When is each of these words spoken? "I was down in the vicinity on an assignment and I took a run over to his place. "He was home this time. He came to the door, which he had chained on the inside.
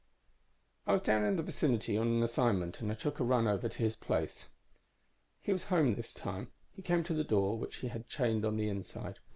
"I 0.87 0.93
was 0.93 1.03
down 1.03 1.23
in 1.25 1.35
the 1.35 1.43
vicinity 1.43 1.95
on 1.95 2.07
an 2.07 2.23
assignment 2.23 2.81
and 2.81 2.91
I 2.91 2.95
took 2.95 3.19
a 3.19 3.23
run 3.23 3.47
over 3.47 3.69
to 3.69 3.77
his 3.77 3.95
place. 3.95 4.47
"He 5.41 5.53
was 5.53 5.65
home 5.65 5.93
this 5.93 6.11
time. 6.11 6.51
He 6.71 6.81
came 6.81 7.03
to 7.03 7.13
the 7.13 7.23
door, 7.23 7.55
which 7.59 7.75
he 7.75 7.89
had 7.89 8.09
chained 8.09 8.43
on 8.43 8.57
the 8.57 8.67
inside. 8.67 9.19